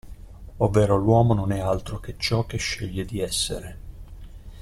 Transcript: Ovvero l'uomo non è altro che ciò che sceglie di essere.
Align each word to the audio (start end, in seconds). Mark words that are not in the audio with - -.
Ovvero 0.57 0.97
l'uomo 0.97 1.35
non 1.35 1.51
è 1.51 1.59
altro 1.59 1.99
che 1.99 2.15
ciò 2.17 2.47
che 2.47 2.57
sceglie 2.57 3.05
di 3.05 3.19
essere. 3.19 3.77